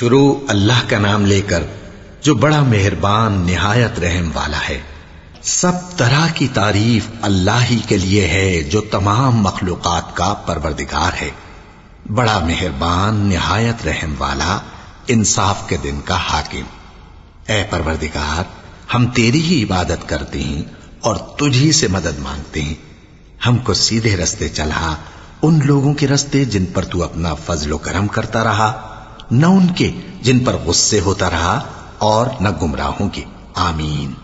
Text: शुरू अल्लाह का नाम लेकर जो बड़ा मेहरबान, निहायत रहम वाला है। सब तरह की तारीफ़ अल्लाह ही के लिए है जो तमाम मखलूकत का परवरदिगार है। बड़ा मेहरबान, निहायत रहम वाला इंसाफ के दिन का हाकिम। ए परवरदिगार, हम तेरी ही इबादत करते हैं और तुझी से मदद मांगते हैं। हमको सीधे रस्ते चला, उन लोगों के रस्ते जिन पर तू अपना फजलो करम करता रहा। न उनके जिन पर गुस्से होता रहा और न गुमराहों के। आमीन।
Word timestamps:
शुरू 0.00 0.46
अल्लाह 0.50 0.82
का 0.82 0.98
नाम 0.98 1.24
लेकर 1.26 1.66
जो 2.24 2.34
बड़ा 2.34 2.62
मेहरबान, 2.62 3.46
निहायत 3.46 3.94
रहम 3.98 4.32
वाला 4.32 4.58
है। 4.58 4.84
सब 5.44 5.96
तरह 5.96 6.30
की 6.30 6.48
तारीफ़ 6.48 7.08
अल्लाह 7.22 7.58
ही 7.58 7.76
के 7.76 7.96
लिए 7.96 8.26
है 8.26 8.62
जो 8.62 8.80
तमाम 8.80 9.42
मखलूकत 9.42 10.14
का 10.16 10.32
परवरदिगार 10.32 11.12
है। 11.14 11.32
बड़ा 12.10 12.40
मेहरबान, 12.40 13.26
निहायत 13.26 13.78
रहम 13.84 14.16
वाला 14.16 14.62
इंसाफ 15.10 15.68
के 15.68 15.76
दिन 15.76 16.00
का 16.00 16.16
हाकिम। 16.16 16.66
ए 17.50 17.68
परवरदिगार, 17.72 18.46
हम 18.92 19.06
तेरी 19.06 19.40
ही 19.40 19.60
इबादत 19.62 20.06
करते 20.08 20.38
हैं 20.38 20.76
और 21.04 21.36
तुझी 21.38 21.72
से 21.72 21.88
मदद 21.88 22.18
मांगते 22.18 22.60
हैं। 22.60 22.78
हमको 23.44 23.74
सीधे 23.74 24.16
रस्ते 24.16 24.48
चला, 24.48 24.98
उन 25.42 25.62
लोगों 25.62 25.94
के 25.94 26.06
रस्ते 26.06 26.44
जिन 26.44 26.64
पर 26.64 26.84
तू 26.84 27.00
अपना 27.00 27.34
फजलो 27.34 27.78
करम 27.78 28.06
करता 28.06 28.42
रहा। 28.42 28.87
न 29.32 29.44
उनके 29.44 29.94
जिन 30.22 30.44
पर 30.44 30.64
गुस्से 30.64 30.98
होता 30.98 31.28
रहा 31.28 31.66
और 32.02 32.38
न 32.42 32.50
गुमराहों 32.50 33.08
के। 33.08 33.24
आमीन। 33.56 34.16